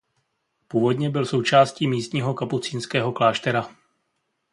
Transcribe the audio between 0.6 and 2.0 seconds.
Původně byl součástí